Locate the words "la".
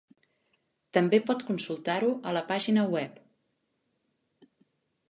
2.39-2.43